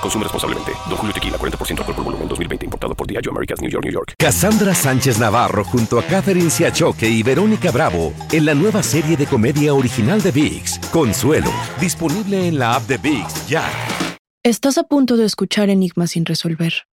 [0.00, 0.72] Consume responsablemente.
[0.88, 2.64] Don Julio Tequila, 40% alcohol por volumen, 2020.
[2.66, 4.14] Importado por Diageo Americas, New York, New York.
[4.18, 9.26] Cassandra Sánchez Navarro junto a Catherine Siachoque y Verónica Bravo en la nueva serie de
[9.26, 13.64] comedia original de VIX, Consuelo, disponible en la app de VIX ya.
[14.44, 16.84] Estás a punto de escuchar Enigmas sin resolver.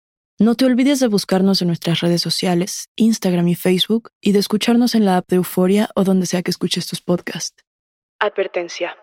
[0.41, 4.97] No te olvides de buscarnos en nuestras redes sociales, Instagram y Facebook, y de escucharnos
[4.97, 7.63] en la app de Euforia o donde sea que escuches tus podcasts.
[8.19, 8.97] Advertencia.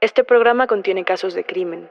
[0.00, 1.90] Este programa contiene casos de crimen,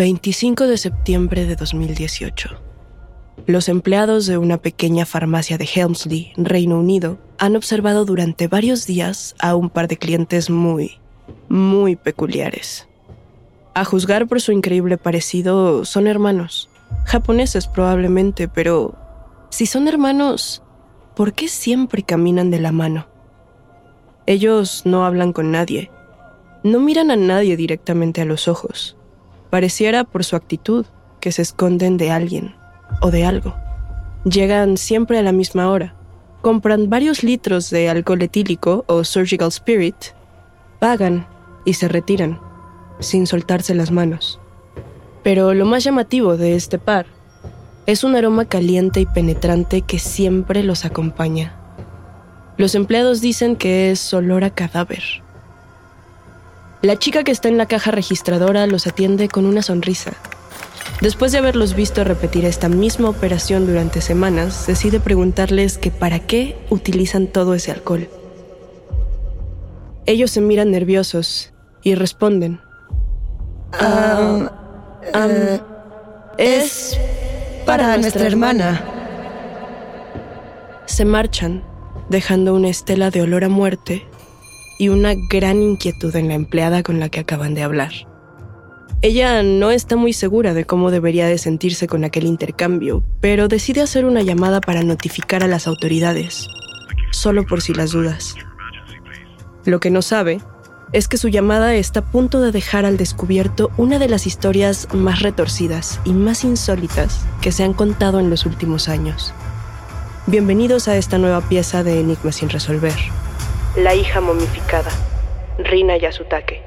[0.00, 2.58] ...25 de septiembre de 2018...
[3.44, 9.34] Los empleados de una pequeña farmacia de Helmsley, Reino Unido, han observado durante varios días
[9.38, 10.92] a un par de clientes muy,
[11.50, 12.88] muy peculiares.
[13.74, 16.70] A juzgar por su increíble parecido, son hermanos.
[17.04, 18.96] Japoneses probablemente, pero
[19.50, 20.62] si son hermanos,
[21.14, 23.06] ¿por qué siempre caminan de la mano?
[24.24, 25.90] Ellos no hablan con nadie.
[26.64, 28.96] No miran a nadie directamente a los ojos.
[29.50, 30.86] Pareciera por su actitud
[31.20, 32.54] que se esconden de alguien
[33.00, 33.54] o de algo.
[34.24, 35.94] Llegan siempre a la misma hora,
[36.40, 39.96] compran varios litros de alcohol etílico o surgical spirit,
[40.78, 41.26] pagan
[41.64, 42.40] y se retiran,
[42.98, 44.40] sin soltarse las manos.
[45.22, 47.06] Pero lo más llamativo de este par
[47.86, 51.56] es un aroma caliente y penetrante que siempre los acompaña.
[52.56, 55.02] Los empleados dicen que es olor a cadáver.
[56.82, 60.12] La chica que está en la caja registradora los atiende con una sonrisa
[61.00, 66.58] Después de haberlos visto repetir esta misma operación durante semanas, decide preguntarles que para qué
[66.68, 68.06] utilizan todo ese alcohol.
[70.04, 72.60] Ellos se miran nerviosos y responden.
[73.80, 75.60] Um, um,
[76.36, 76.98] es
[77.64, 78.84] para nuestra hermana.
[80.84, 81.62] Se marchan,
[82.10, 84.06] dejando una estela de olor a muerte
[84.80, 87.92] y una gran inquietud en la empleada con la que acaban de hablar.
[89.02, 93.82] Ella no está muy segura de cómo debería de sentirse con aquel intercambio, pero decide
[93.82, 96.48] hacer una llamada para notificar a las autoridades,
[97.10, 98.36] solo por si las dudas.
[99.66, 100.40] Lo que no sabe
[100.94, 104.88] es que su llamada está a punto de dejar al descubierto una de las historias
[104.94, 109.34] más retorcidas y más insólitas que se han contado en los últimos años.
[110.26, 112.96] Bienvenidos a esta nueva pieza de Enigma sin resolver.
[113.76, 114.90] La hija momificada,
[115.58, 116.60] Rina Yasutake.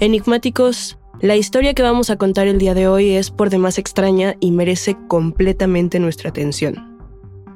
[0.00, 4.36] Enigmáticos, la historia que vamos a contar el día de hoy es por demás extraña
[4.40, 6.98] y merece completamente nuestra atención.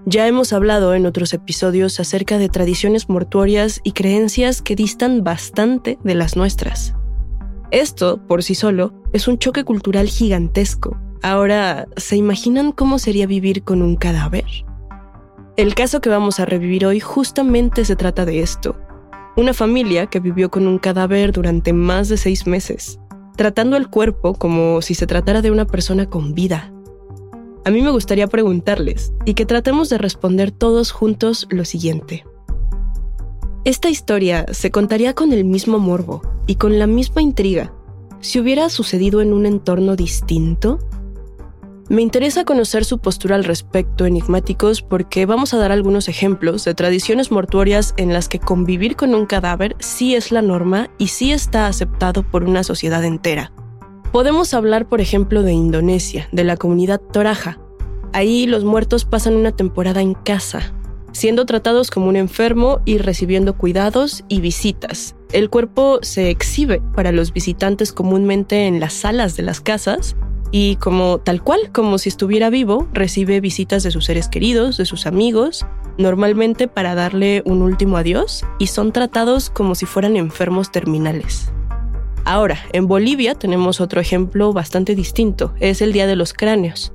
[0.05, 5.99] Ya hemos hablado en otros episodios acerca de tradiciones mortuorias y creencias que distan bastante
[6.05, 6.95] de las nuestras.
[7.71, 11.01] Esto, por sí solo, es un choque cultural gigantesco.
[11.23, 14.45] Ahora, ¿se imaginan cómo sería vivir con un cadáver?
[15.57, 18.77] El caso que vamos a revivir hoy justamente se trata de esto.
[19.39, 22.99] Una familia que vivió con un cadáver durante más de seis meses.
[23.37, 26.73] tratando el cuerpo como si se tratara de una persona con vida.
[27.67, 32.25] A mí me gustaría preguntarles y que tratemos de responder todos juntos lo siguiente.
[33.65, 37.75] Esta historia se contaría con el mismo morbo y con la misma intriga
[38.21, 40.79] si hubiera sucedido en un entorno distinto.
[41.89, 46.75] Me interesa conocer su postura al respecto, enigmáticos, porque vamos a dar algunos ejemplos de
[46.75, 51.31] tradiciones mortuorias en las que convivir con un cadáver sí es la norma y sí
[51.31, 53.53] está aceptado por una sociedad entera.
[54.11, 57.61] Podemos hablar, por ejemplo, de Indonesia, de la comunidad Toraja.
[58.13, 60.75] Ahí los muertos pasan una temporada en casa,
[61.13, 65.15] siendo tratados como un enfermo y recibiendo cuidados y visitas.
[65.33, 70.17] El cuerpo se exhibe para los visitantes comúnmente en las salas de las casas
[70.51, 74.87] y como tal cual, como si estuviera vivo, recibe visitas de sus seres queridos, de
[74.87, 75.67] sus amigos,
[75.99, 81.51] normalmente para darle un último adiós y son tratados como si fueran enfermos terminales.
[82.25, 86.93] Ahora, en Bolivia tenemos otro ejemplo bastante distinto, es el Día de los Cráneos.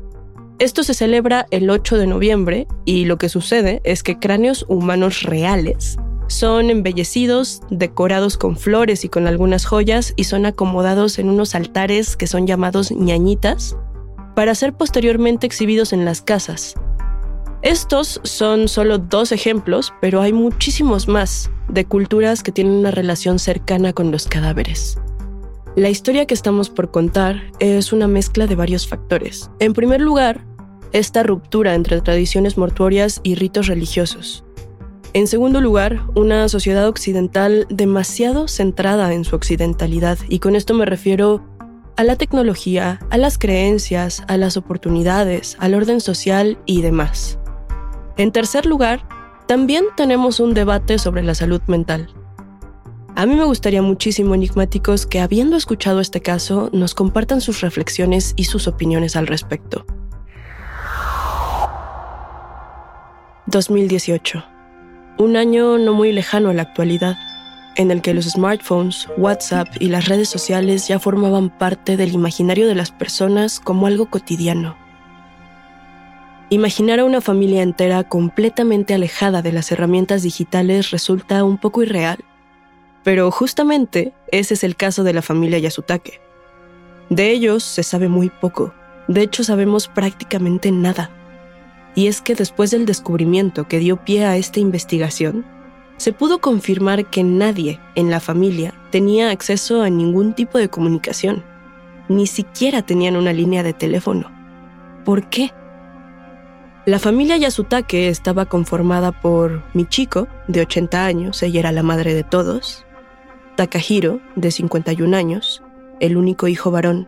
[0.59, 5.23] Esto se celebra el 8 de noviembre y lo que sucede es que cráneos humanos
[5.23, 5.97] reales
[6.31, 12.15] son embellecidos, decorados con flores y con algunas joyas y son acomodados en unos altares
[12.15, 13.77] que son llamados ñañitas
[14.35, 16.75] para ser posteriormente exhibidos en las casas.
[17.61, 23.37] Estos son solo dos ejemplos, pero hay muchísimos más de culturas que tienen una relación
[23.37, 24.97] cercana con los cadáveres.
[25.75, 29.51] La historia que estamos por contar es una mezcla de varios factores.
[29.59, 30.43] En primer lugar,
[30.91, 34.43] esta ruptura entre tradiciones mortuorias y ritos religiosos.
[35.13, 40.85] En segundo lugar, una sociedad occidental demasiado centrada en su occidentalidad, y con esto me
[40.85, 41.43] refiero
[41.97, 47.37] a la tecnología, a las creencias, a las oportunidades, al orden social y demás.
[48.15, 49.05] En tercer lugar,
[49.47, 52.07] también tenemos un debate sobre la salud mental.
[53.17, 58.31] A mí me gustaría muchísimo, enigmáticos, que habiendo escuchado este caso, nos compartan sus reflexiones
[58.37, 59.85] y sus opiniones al respecto.
[63.47, 64.60] 2018.
[65.21, 67.15] Un año no muy lejano a la actualidad,
[67.75, 72.67] en el que los smartphones, WhatsApp y las redes sociales ya formaban parte del imaginario
[72.67, 74.75] de las personas como algo cotidiano.
[76.49, 82.17] Imaginar a una familia entera completamente alejada de las herramientas digitales resulta un poco irreal,
[83.03, 86.19] pero justamente ese es el caso de la familia Yasutake.
[87.11, 88.73] De ellos se sabe muy poco,
[89.07, 91.11] de hecho sabemos prácticamente nada
[91.95, 95.45] y es que después del descubrimiento que dio pie a esta investigación,
[95.97, 101.43] se pudo confirmar que nadie en la familia tenía acceso a ningún tipo de comunicación.
[102.07, 104.31] Ni siquiera tenían una línea de teléfono.
[105.05, 105.51] ¿Por qué?
[106.85, 112.23] La familia Yasutake estaba conformada por Michiko, de 80 años, ella era la madre de
[112.23, 112.85] todos,
[113.55, 115.61] Takahiro, de 51 años,
[115.99, 117.07] el único hijo varón,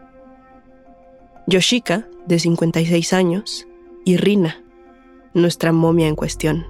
[1.48, 3.68] Yoshika, de 56 años,
[4.06, 4.63] y Rina,
[5.34, 6.68] nuestra momia en cuestión.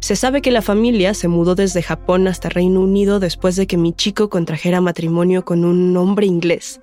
[0.00, 3.76] Se sabe que la familia se mudó desde Japón hasta Reino Unido después de que
[3.76, 6.80] mi chico contrajera matrimonio con un hombre inglés,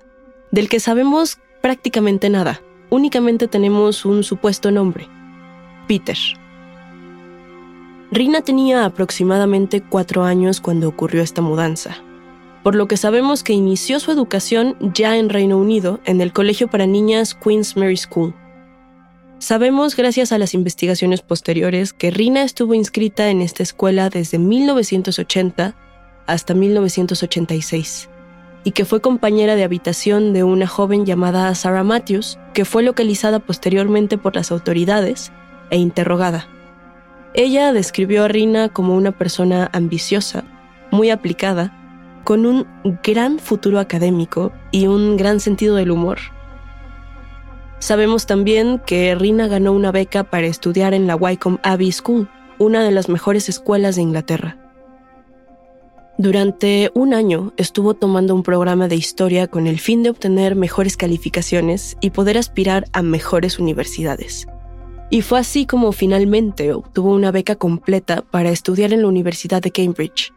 [0.50, 2.60] del que sabemos prácticamente nada.
[2.90, 5.08] Únicamente tenemos un supuesto nombre,
[5.88, 6.16] Peter.
[8.12, 11.96] Rina tenía aproximadamente cuatro años cuando ocurrió esta mudanza,
[12.62, 16.68] por lo que sabemos que inició su educación ya en Reino Unido en el colegio
[16.68, 18.34] para niñas Queen's Mary School.
[19.38, 25.74] Sabemos, gracias a las investigaciones posteriores, que Rina estuvo inscrita en esta escuela desde 1980
[26.26, 28.08] hasta 1986
[28.64, 33.38] y que fue compañera de habitación de una joven llamada Sarah Matthews, que fue localizada
[33.38, 35.30] posteriormente por las autoridades
[35.70, 36.48] e interrogada.
[37.34, 40.44] Ella describió a Rina como una persona ambiciosa,
[40.90, 41.76] muy aplicada,
[42.24, 42.66] con un
[43.04, 46.18] gran futuro académico y un gran sentido del humor.
[47.78, 52.28] Sabemos también que Rina ganó una beca para estudiar en la Wycombe Abbey School,
[52.58, 54.56] una de las mejores escuelas de Inglaterra.
[56.18, 60.96] Durante un año estuvo tomando un programa de historia con el fin de obtener mejores
[60.96, 64.46] calificaciones y poder aspirar a mejores universidades.
[65.10, 69.70] Y fue así como finalmente obtuvo una beca completa para estudiar en la Universidad de
[69.70, 70.32] Cambridge,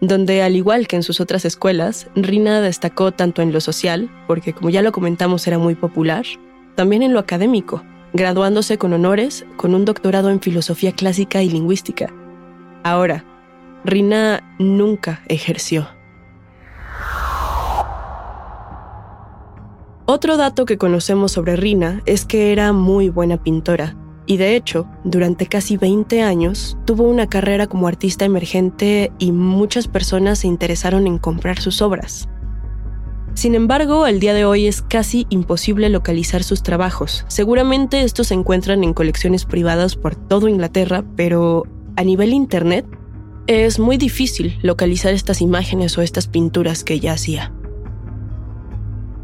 [0.00, 4.52] donde al igual que en sus otras escuelas, Rina destacó tanto en lo social, porque
[4.52, 6.26] como ya lo comentamos era muy popular,
[6.74, 12.12] también en lo académico, graduándose con honores con un doctorado en filosofía clásica y lingüística.
[12.82, 13.24] Ahora,
[13.84, 15.88] Rina nunca ejerció.
[20.06, 23.94] Otro dato que conocemos sobre Rina es que era muy buena pintora,
[24.26, 29.88] y de hecho, durante casi 20 años tuvo una carrera como artista emergente y muchas
[29.88, 32.28] personas se interesaron en comprar sus obras.
[33.34, 37.24] Sin embargo, al día de hoy es casi imposible localizar sus trabajos.
[37.28, 42.86] Seguramente estos se encuentran en colecciones privadas por todo Inglaterra, pero a nivel internet
[43.46, 47.52] es muy difícil localizar estas imágenes o estas pinturas que ella hacía.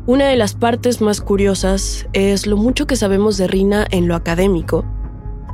[0.07, 4.15] Una de las partes más curiosas es lo mucho que sabemos de Rina en lo
[4.15, 4.85] académico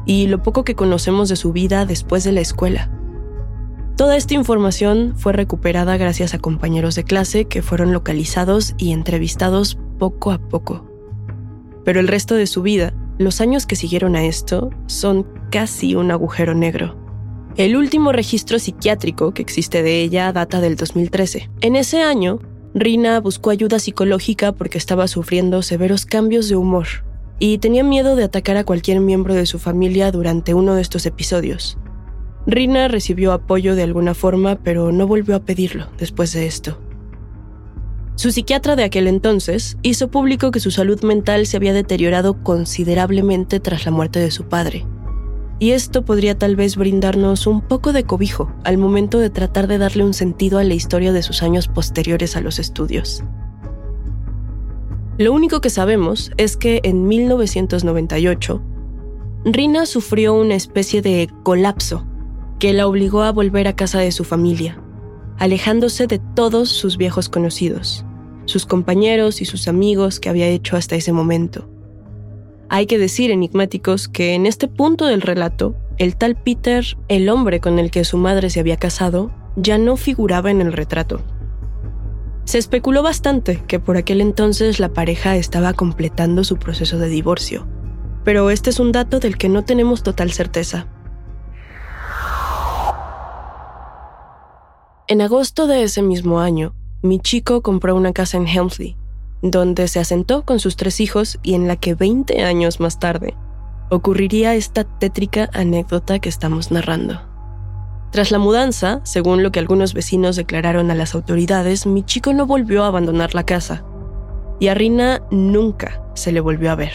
[0.04, 2.90] y lo poco que conocemos de su vida después de la escuela.
[3.96, 9.78] Toda esta información fue recuperada gracias a compañeros de clase que fueron localizados y entrevistados
[9.98, 10.88] poco a poco.
[11.84, 16.10] Pero el resto de su vida, los años que siguieron a esto, son casi un
[16.10, 16.96] agujero negro.
[17.56, 21.50] El último registro psiquiátrico que existe de ella data del 2013.
[21.60, 22.38] En ese año,
[22.74, 26.86] Rina buscó ayuda psicológica porque estaba sufriendo severos cambios de humor
[27.38, 31.04] y tenía miedo de atacar a cualquier miembro de su familia durante uno de estos
[31.04, 31.76] episodios.
[32.46, 36.78] Rina recibió apoyo de alguna forma, pero no volvió a pedirlo después de esto.
[38.16, 43.60] Su psiquiatra de aquel entonces hizo público que su salud mental se había deteriorado considerablemente
[43.60, 44.86] tras la muerte de su padre.
[45.60, 49.78] Y esto podría tal vez brindarnos un poco de cobijo al momento de tratar de
[49.78, 53.22] darle un sentido a la historia de sus años posteriores a los estudios.
[55.18, 58.62] Lo único que sabemos es que en 1998,
[59.44, 62.04] Rina sufrió una especie de colapso
[62.62, 64.80] que la obligó a volver a casa de su familia,
[65.36, 68.04] alejándose de todos sus viejos conocidos,
[68.44, 71.68] sus compañeros y sus amigos que había hecho hasta ese momento.
[72.68, 77.58] Hay que decir, enigmáticos, que en este punto del relato, el tal Peter, el hombre
[77.58, 81.20] con el que su madre se había casado, ya no figuraba en el retrato.
[82.44, 87.66] Se especuló bastante que por aquel entonces la pareja estaba completando su proceso de divorcio,
[88.22, 90.86] pero este es un dato del que no tenemos total certeza.
[95.08, 98.96] En agosto de ese mismo año, mi chico compró una casa en Helmsley,
[99.42, 103.34] donde se asentó con sus tres hijos y en la que 20 años más tarde
[103.90, 107.20] ocurriría esta tétrica anécdota que estamos narrando.
[108.12, 112.46] Tras la mudanza, según lo que algunos vecinos declararon a las autoridades, mi chico no
[112.46, 113.84] volvió a abandonar la casa
[114.60, 116.92] y a Rina nunca se le volvió a ver.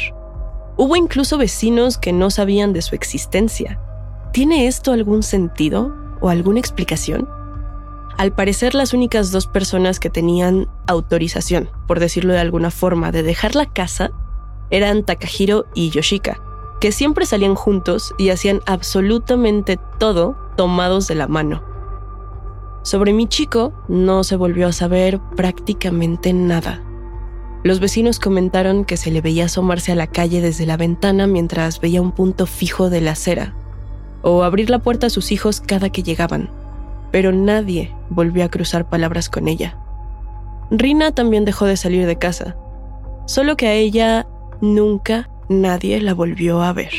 [0.78, 3.82] Hubo incluso vecinos que no sabían de su existencia.
[4.32, 7.37] ¿Tiene esto algún sentido o alguna explicación?
[8.18, 13.22] Al parecer las únicas dos personas que tenían autorización, por decirlo de alguna forma, de
[13.22, 14.10] dejar la casa
[14.72, 16.42] eran Takahiro y Yoshika,
[16.82, 21.64] que siempre salían juntos y hacían absolutamente todo tomados de la mano.
[22.82, 26.82] Sobre mi chico no se volvió a saber prácticamente nada.
[27.64, 31.80] Los vecinos comentaron que se le veía asomarse a la calle desde la ventana mientras
[31.82, 33.54] veía un punto fijo de la acera,
[34.24, 36.50] o abrir la puerta a sus hijos cada que llegaban
[37.12, 39.78] pero nadie volvió a cruzar palabras con ella.
[40.70, 42.58] Rina también dejó de salir de casa,
[43.26, 44.28] solo que a ella
[44.62, 46.92] nunca nadie la volvió a ver.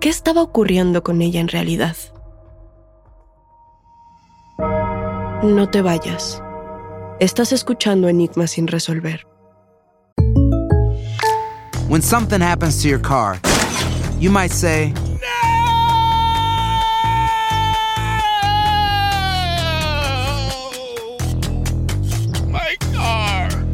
[0.00, 1.96] ¿Qué estaba ocurriendo con ella en realidad?
[5.42, 6.42] No te vayas.
[7.18, 9.26] Estás escuchando Enigmas sin resolver.
[11.88, 13.40] When something happens to your car,
[14.18, 14.94] you might say,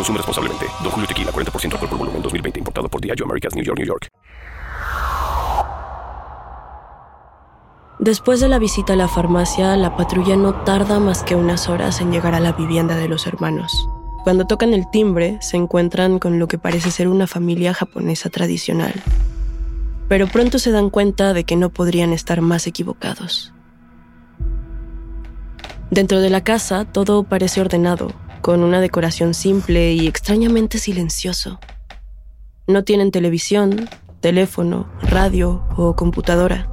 [0.00, 0.64] Consume responsablemente.
[0.82, 2.58] Don Julio Tequila, 40% alcohol por volumen, 2020.
[2.60, 4.08] Importado por Diageo Americas, New York, New York.
[7.98, 12.00] Después de la visita a la farmacia, la patrulla no tarda más que unas horas
[12.00, 13.86] en llegar a la vivienda de los hermanos.
[14.24, 18.94] Cuando tocan el timbre, se encuentran con lo que parece ser una familia japonesa tradicional.
[20.08, 23.52] Pero pronto se dan cuenta de que no podrían estar más equivocados.
[25.90, 31.58] Dentro de la casa todo parece ordenado, con una decoración simple y extrañamente silencioso.
[32.66, 33.88] No tienen televisión,
[34.20, 36.70] teléfono, radio o computadora.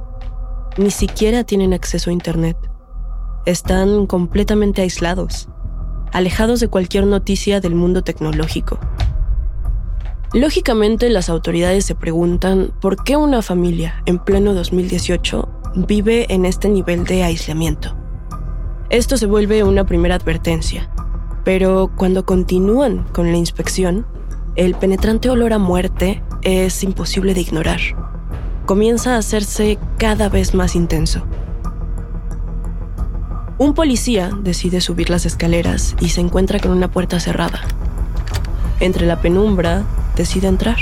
[0.76, 2.56] Ni siquiera tienen acceso a Internet.
[3.46, 5.48] Están completamente aislados,
[6.12, 8.78] alejados de cualquier noticia del mundo tecnológico.
[10.34, 15.48] Lógicamente las autoridades se preguntan por qué una familia en pleno 2018
[15.86, 17.96] vive en este nivel de aislamiento.
[18.90, 20.90] Esto se vuelve una primera advertencia,
[21.48, 24.04] pero cuando continúan con la inspección,
[24.54, 27.80] el penetrante olor a muerte es imposible de ignorar.
[28.66, 31.22] Comienza a hacerse cada vez más intenso.
[33.56, 37.62] Un policía decide subir las escaleras y se encuentra con una puerta cerrada.
[38.78, 39.84] Entre la penumbra,
[40.16, 40.76] decide entrar.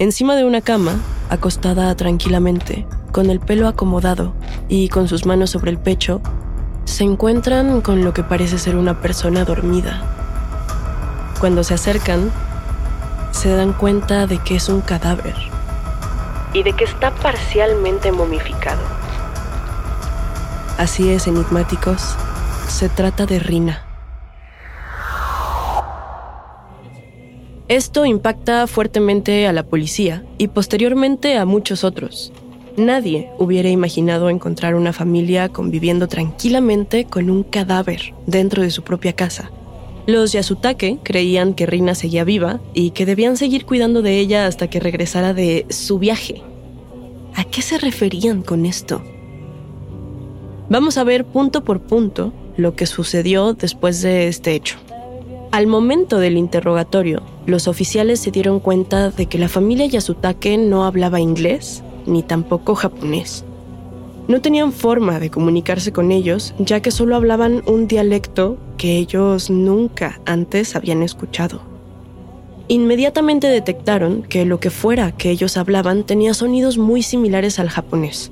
[0.00, 0.96] Encima de una cama,
[1.30, 4.34] acostada tranquilamente, con el pelo acomodado
[4.68, 6.20] y con sus manos sobre el pecho,
[6.92, 10.02] se encuentran con lo que parece ser una persona dormida.
[11.40, 12.30] Cuando se acercan,
[13.30, 15.34] se dan cuenta de que es un cadáver
[16.52, 18.82] y de que está parcialmente momificado.
[20.76, 22.14] Así es, enigmáticos,
[22.68, 23.86] se trata de Rina.
[27.68, 32.32] Esto impacta fuertemente a la policía y posteriormente a muchos otros.
[32.76, 39.12] Nadie hubiera imaginado encontrar una familia conviviendo tranquilamente con un cadáver dentro de su propia
[39.12, 39.50] casa.
[40.06, 44.68] Los Yasutake creían que Rina seguía viva y que debían seguir cuidando de ella hasta
[44.68, 46.42] que regresara de su viaje.
[47.34, 49.02] ¿A qué se referían con esto?
[50.70, 54.78] Vamos a ver punto por punto lo que sucedió después de este hecho.
[55.50, 60.84] Al momento del interrogatorio, los oficiales se dieron cuenta de que la familia Yasutake no
[60.84, 63.44] hablaba inglés ni tampoco japonés.
[64.28, 69.50] No tenían forma de comunicarse con ellos, ya que solo hablaban un dialecto que ellos
[69.50, 71.62] nunca antes habían escuchado.
[72.68, 78.30] Inmediatamente detectaron que lo que fuera que ellos hablaban tenía sonidos muy similares al japonés,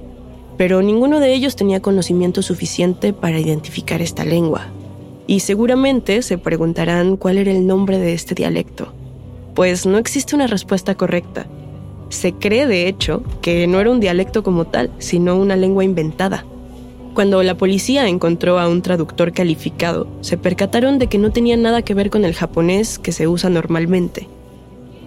[0.56, 4.68] pero ninguno de ellos tenía conocimiento suficiente para identificar esta lengua.
[5.26, 8.92] Y seguramente se preguntarán cuál era el nombre de este dialecto,
[9.54, 11.46] pues no existe una respuesta correcta,
[12.10, 16.44] se cree, de hecho, que no era un dialecto como tal, sino una lengua inventada.
[17.14, 21.82] Cuando la policía encontró a un traductor calificado, se percataron de que no tenía nada
[21.82, 24.28] que ver con el japonés que se usa normalmente.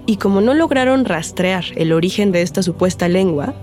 [0.05, 3.53] Y como no lograron rastrear el origen de esta supuesta lengua,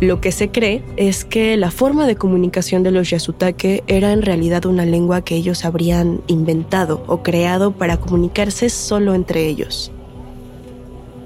[0.00, 4.22] lo que se cree es que la forma de comunicación de los Yasutake era en
[4.22, 9.90] realidad una lengua que ellos habrían inventado o creado para comunicarse solo entre ellos.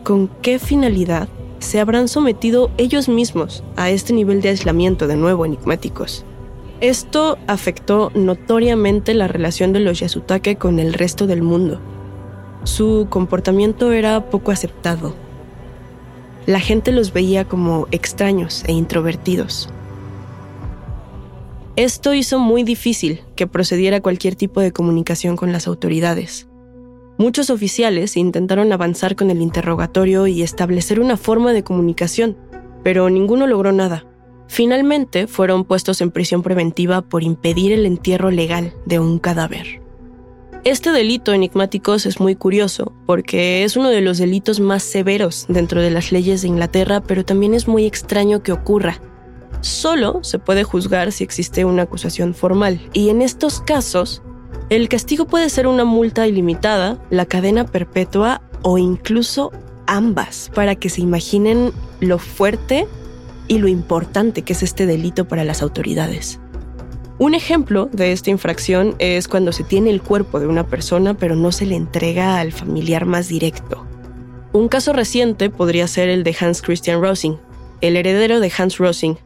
[0.04, 1.28] ¿Con qué finalidad?
[1.62, 6.25] Se habrán sometido ellos mismos a este nivel de aislamiento de nuevo enigmáticos.
[6.81, 11.81] Esto afectó notoriamente la relación de los Yasutake con el resto del mundo.
[12.64, 15.14] Su comportamiento era poco aceptado.
[16.46, 19.68] La gente los veía como extraños e introvertidos.
[21.77, 26.48] Esto hizo muy difícil que procediera cualquier tipo de comunicación con las autoridades.
[27.18, 32.37] Muchos oficiales intentaron avanzar con el interrogatorio y establecer una forma de comunicación,
[32.83, 34.07] pero ninguno logró nada.
[34.48, 39.83] Finalmente fueron puestos en prisión preventiva por impedir el entierro legal de un cadáver.
[40.64, 45.81] Este delito enigmáticos es muy curioso porque es uno de los delitos más severos dentro
[45.81, 49.01] de las leyes de Inglaterra, pero también es muy extraño que ocurra.
[49.61, 54.22] Solo se puede juzgar si existe una acusación formal, y en estos casos
[54.76, 59.52] el castigo puede ser una multa ilimitada, la cadena perpetua o incluso
[59.87, 62.87] ambas, para que se imaginen lo fuerte
[63.48, 66.40] y lo importante que es este delito para las autoridades.
[67.18, 71.37] Un ejemplo de esta infracción es cuando se tiene el cuerpo de una persona pero
[71.37, 73.87] no se le entrega al familiar más directo.
[74.54, 77.37] Un caso reciente podría ser el de Hans Christian Rosing,
[77.82, 79.16] el heredero de Hans Rosing.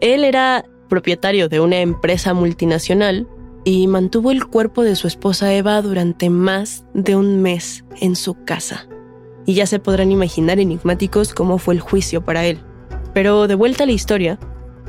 [0.00, 3.26] Él era propietario de una empresa multinacional
[3.64, 8.44] y mantuvo el cuerpo de su esposa Eva durante más de un mes en su
[8.44, 8.86] casa.
[9.46, 12.60] Y ya se podrán imaginar enigmáticos cómo fue el juicio para él.
[13.14, 14.38] Pero de vuelta a la historia,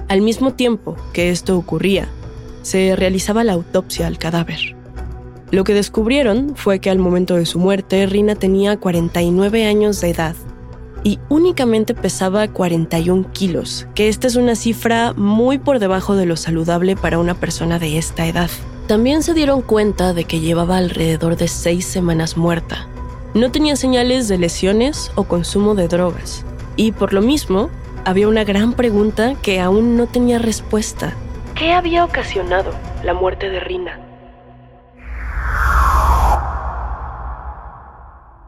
[0.08, 2.08] al mismo tiempo que esto ocurría,
[2.62, 4.76] se realizaba la autopsia al cadáver.
[5.52, 10.12] Lo que descubrieron fue que al momento de su muerte, Rina tenía 49 años de
[10.12, 10.36] edad
[11.04, 16.38] y únicamente pesaba 41 kilos, que esta es una cifra muy por debajo de lo
[16.38, 18.50] saludable para una persona de esta edad.
[18.88, 22.88] También se dieron cuenta de que llevaba alrededor de seis semanas muerta.
[23.34, 26.46] No tenía señales de lesiones o consumo de drogas.
[26.76, 27.70] Y por lo mismo,
[28.04, 31.14] había una gran pregunta que aún no tenía respuesta.
[31.56, 32.72] ¿Qué había ocasionado
[33.04, 34.11] la muerte de Rina?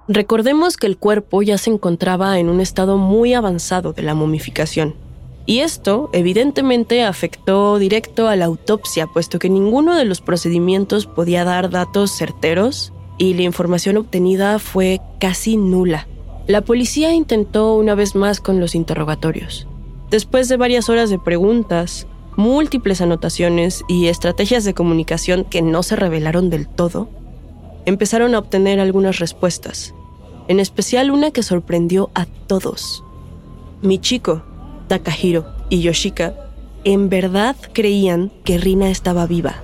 [0.07, 4.95] Recordemos que el cuerpo ya se encontraba en un estado muy avanzado de la momificación.
[5.45, 11.43] Y esto evidentemente afectó directo a la autopsia, puesto que ninguno de los procedimientos podía
[11.45, 16.07] dar datos certeros y la información obtenida fue casi nula.
[16.47, 19.67] La policía intentó una vez más con los interrogatorios.
[20.09, 25.95] Después de varias horas de preguntas, múltiples anotaciones y estrategias de comunicación que no se
[25.95, 27.09] revelaron del todo,
[27.85, 29.93] empezaron a obtener algunas respuestas,
[30.47, 33.03] en especial una que sorprendió a todos.
[33.81, 34.43] Michiko,
[34.87, 36.35] Takahiro y Yoshika
[36.83, 39.63] en verdad creían que Rina estaba viva.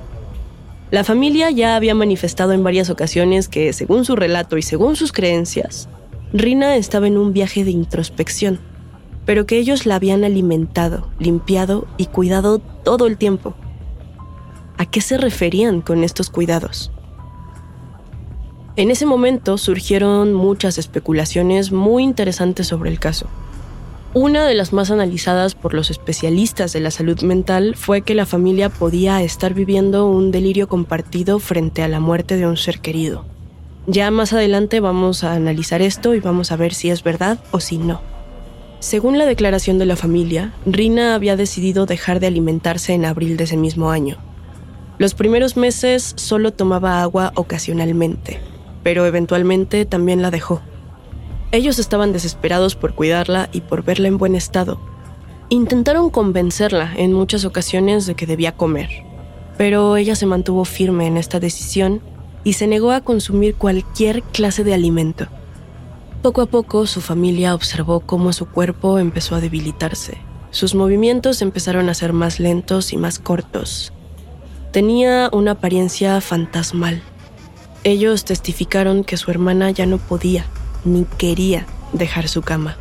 [0.91, 5.11] La familia ya había manifestado en varias ocasiones que, según su relato y según sus
[5.11, 5.87] creencias,
[6.33, 8.59] Rina estaba en un viaje de introspección,
[9.25, 13.53] pero que ellos la habían alimentado, limpiado y cuidado todo el tiempo.
[14.77, 16.91] ¿A qué se referían con estos cuidados?
[18.79, 23.27] En ese momento surgieron muchas especulaciones muy interesantes sobre el caso.
[24.13, 28.25] Una de las más analizadas por los especialistas de la salud mental fue que la
[28.25, 33.25] familia podía estar viviendo un delirio compartido frente a la muerte de un ser querido.
[33.85, 37.59] Ya más adelante vamos a analizar esto y vamos a ver si es verdad o
[37.59, 37.99] si no.
[38.79, 43.43] Según la declaración de la familia, Rina había decidido dejar de alimentarse en abril de
[43.43, 44.19] ese mismo año.
[44.99, 48.39] Los primeros meses solo tomaba agua ocasionalmente,
[48.89, 50.61] pero eventualmente también la dejó.
[51.51, 54.81] Ellos estaban desesperados por cuidarla y por verla en buen estado.
[55.49, 58.89] Intentaron convencerla en muchas ocasiones de que debía comer,
[59.59, 62.01] pero ella se mantuvo firme en esta decisión
[62.43, 65.27] y se negó a consumir cualquier clase de alimento.
[66.23, 70.17] Poco a poco su familia observó cómo su cuerpo empezó a debilitarse.
[70.49, 73.93] Sus movimientos empezaron a ser más lentos y más cortos.
[74.71, 77.03] Tenía una apariencia fantasmal
[77.83, 80.45] ellos testificaron que su hermana ya no podía
[80.85, 82.77] ni quería dejar su cama.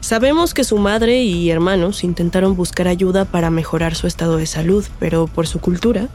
[0.00, 4.84] Sabemos que su madre y hermanos intentaron buscar ayuda para mejorar su estado de salud,
[4.98, 6.08] pero por su cultura,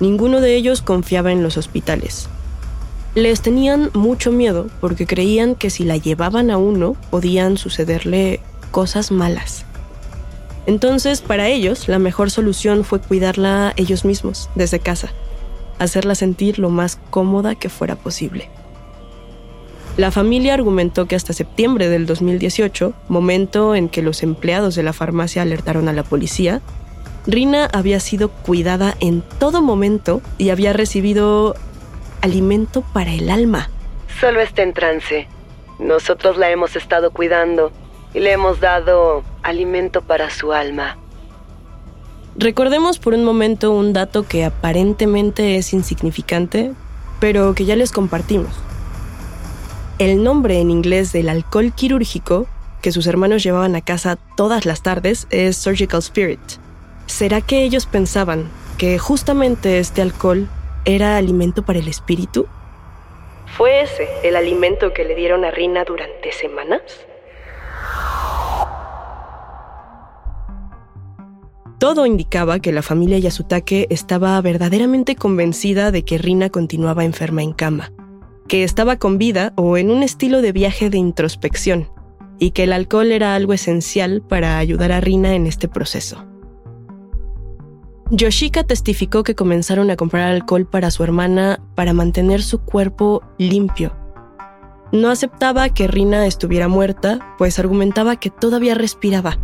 [0.00, 2.28] ninguno de ellos confiaba en los hospitales.
[3.14, 8.40] Les tenían mucho miedo porque creían que si la llevaban a uno podían sucederle
[8.72, 9.64] cosas malas.
[10.66, 15.12] Entonces, para ellos, la mejor solución fue cuidarla ellos mismos, desde casa
[15.78, 18.48] hacerla sentir lo más cómoda que fuera posible.
[19.96, 24.92] La familia argumentó que hasta septiembre del 2018, momento en que los empleados de la
[24.92, 26.60] farmacia alertaron a la policía,
[27.26, 31.54] Rina había sido cuidada en todo momento y había recibido
[32.20, 33.70] alimento para el alma.
[34.20, 35.28] Solo está en trance.
[35.78, 37.72] Nosotros la hemos estado cuidando
[38.14, 40.98] y le hemos dado alimento para su alma.
[42.38, 46.72] Recordemos por un momento un dato que aparentemente es insignificante,
[47.18, 48.52] pero que ya les compartimos.
[49.98, 52.46] El nombre en inglés del alcohol quirúrgico
[52.82, 56.40] que sus hermanos llevaban a casa todas las tardes es Surgical Spirit.
[57.06, 60.46] ¿Será que ellos pensaban que justamente este alcohol
[60.84, 62.46] era alimento para el espíritu?
[63.56, 66.82] ¿Fue ese el alimento que le dieron a Rina durante semanas?
[71.86, 77.52] Todo indicaba que la familia Yasutake estaba verdaderamente convencida de que Rina continuaba enferma en
[77.52, 77.92] cama,
[78.48, 81.88] que estaba con vida o en un estilo de viaje de introspección,
[82.40, 86.26] y que el alcohol era algo esencial para ayudar a Rina en este proceso.
[88.10, 93.94] Yoshika testificó que comenzaron a comprar alcohol para su hermana para mantener su cuerpo limpio.
[94.90, 99.38] No aceptaba que Rina estuviera muerta, pues argumentaba que todavía respiraba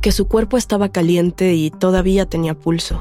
[0.00, 3.00] que su cuerpo estaba caliente y todavía tenía pulso.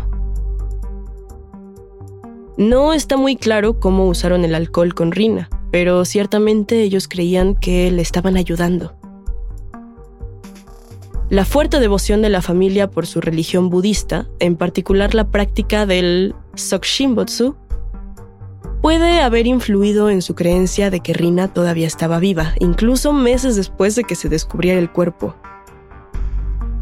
[2.58, 7.90] No está muy claro cómo usaron el alcohol con Rina, pero ciertamente ellos creían que
[7.90, 8.96] le estaban ayudando.
[11.30, 16.34] La fuerte devoción de la familia por su religión budista, en particular la práctica del
[16.56, 17.56] Sokshimbotsu,
[18.82, 23.96] puede haber influido en su creencia de que Rina todavía estaba viva, incluso meses después
[23.96, 25.36] de que se descubriera el cuerpo.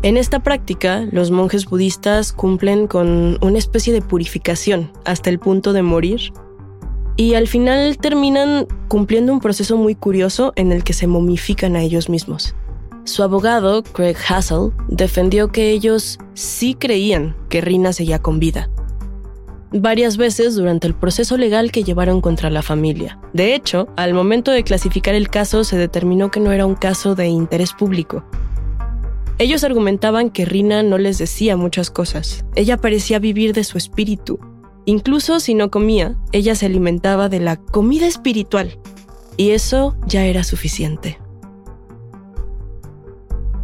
[0.07, 5.73] En esta práctica, los monjes budistas cumplen con una especie de purificación hasta el punto
[5.73, 6.31] de morir
[7.17, 11.81] y al final terminan cumpliendo un proceso muy curioso en el que se momifican a
[11.81, 12.55] ellos mismos.
[13.03, 18.69] Su abogado, Craig Hassel, defendió que ellos sí creían que Rina seguía con vida.
[19.73, 23.19] varias veces durante el proceso legal que llevaron contra la familia.
[23.33, 27.13] De hecho, al momento de clasificar el caso se determinó que no era un caso
[27.13, 28.23] de interés público.
[29.39, 32.43] Ellos argumentaban que Rina no les decía muchas cosas.
[32.56, 34.39] Ella parecía vivir de su espíritu.
[34.86, 38.80] Incluso si no comía, ella se alimentaba de la comida espiritual.
[39.36, 41.19] Y eso ya era suficiente.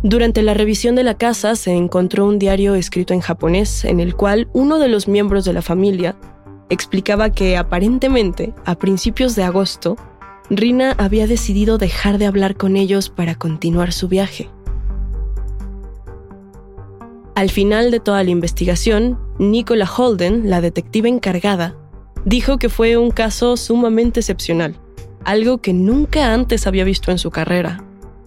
[0.04, 4.16] Durante la revisión de la casa se encontró un diario escrito en japonés en el
[4.16, 6.18] cual uno de los miembros de la familia
[6.70, 9.96] explicaba que aparentemente, a principios de agosto,
[10.50, 14.50] Rina había decidido dejar de hablar con ellos para continuar su viaje.
[17.36, 21.76] Al final de toda la investigación, Nicola Holden, la detective encargada,
[22.26, 24.76] dijo que fue un caso sumamente excepcional,
[25.26, 27.84] algo que nunca antes había visto en su carrera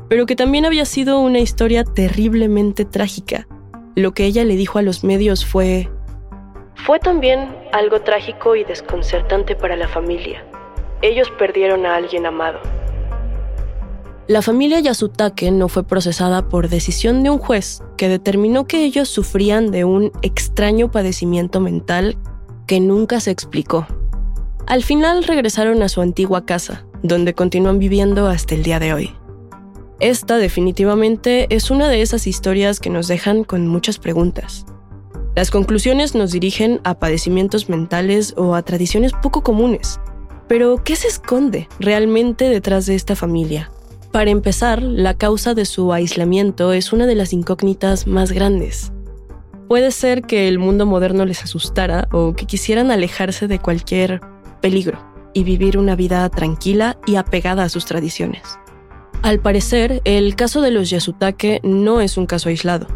[0.09, 3.47] pero que también había sido una historia terriblemente trágica.
[3.95, 5.89] Lo que ella le dijo a los medios fue...
[6.75, 10.45] Fue también algo trágico y desconcertante para la familia.
[11.03, 12.61] Ellos perdieron a alguien amado.
[14.29, 19.09] La familia Yasutake no fue procesada por decisión de un juez que determinó que ellos
[19.09, 22.17] sufrían de un extraño padecimiento mental
[22.67, 23.87] que nunca se explicó.
[24.67, 29.15] Al final regresaron a su antigua casa, donde continúan viviendo hasta el día de hoy.
[30.01, 34.67] Esta definitivamente es una de esas historias que nos dejan con muchas preguntas.
[35.37, 40.01] Las conclusiones nos dirigen a padecimientos mentales o a tradiciones poco comunes.
[40.49, 43.71] Pero, ¿qué se esconde realmente detrás de esta familia?
[44.17, 48.91] Para empezar, la causa de su aislamiento es una de las incógnitas más grandes.
[49.69, 54.23] Puede ser que el mundo moderno les asustara o que quisieran alejarse de cualquier
[54.63, 54.99] peligro
[55.35, 58.41] y vivir una vida tranquila y apegada a sus tradiciones.
[59.21, 62.87] Al parecer, el caso de los Yasutake no es un caso aislado.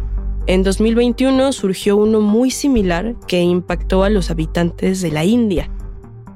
[0.47, 5.69] En 2021 surgió uno muy similar que impactó a los habitantes de la India.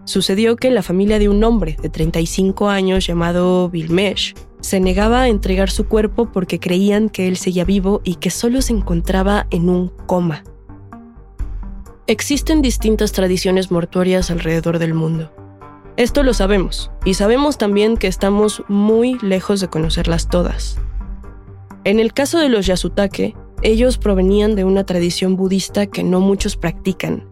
[0.04, 4.36] Sucedió que la familia de un hombre de 35 años llamado Bilmesh
[4.66, 8.64] se negaba a entregar su cuerpo porque creían que él seguía vivo y que solo
[8.64, 10.44] se encontraba en un coma.
[12.08, 15.32] Existen distintas tradiciones mortuorias alrededor del mundo.
[15.98, 20.80] Esto lo sabemos, y sabemos también que estamos muy lejos de conocerlas todas.
[21.84, 26.58] En el caso de los Yasutake, ellos provenían de una tradición budista que no muchos
[26.58, 27.30] practican,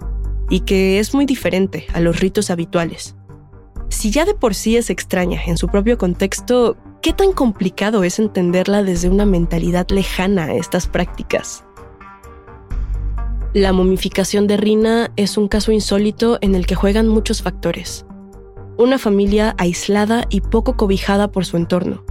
[0.51, 3.15] y que es muy diferente a los ritos habituales.
[3.89, 8.17] Si ya de por sí es extraña en su propio contexto, ¿qué tan complicado es
[8.17, 11.63] entenderla desde una mentalidad lejana a estas prácticas?
[13.53, 18.05] La momificación de Rina es un caso insólito en el que juegan muchos factores
[18.77, 22.03] una familia aislada y poco cobijada por su entorno,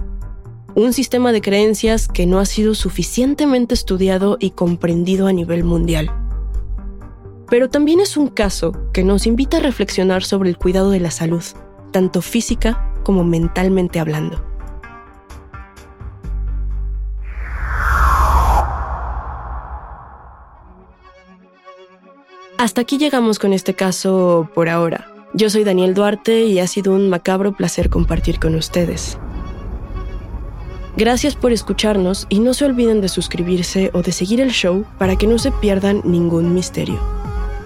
[0.75, 6.09] un sistema de creencias que no ha sido suficientemente estudiado y comprendido a nivel mundial.
[7.49, 11.11] Pero también es un caso que nos invita a reflexionar sobre el cuidado de la
[11.11, 11.43] salud,
[11.91, 14.52] tanto física como mentalmente hablando.
[22.57, 25.07] Hasta aquí llegamos con este caso por ahora.
[25.33, 29.17] Yo soy Daniel Duarte y ha sido un macabro placer compartir con ustedes.
[30.95, 35.15] Gracias por escucharnos y no se olviden de suscribirse o de seguir el show para
[35.15, 36.99] que no se pierdan ningún misterio.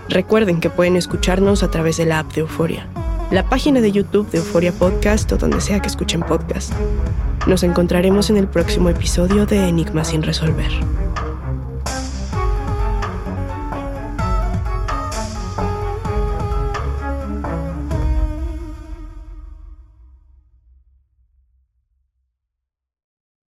[0.08, 2.88] Recuerden que pueden escucharnos a través de la app de Euforia,
[3.30, 6.72] la página de YouTube de Euforia Podcast o donde sea que escuchen podcast.
[7.46, 10.72] Nos encontraremos en el próximo episodio de Enigma sin resolver.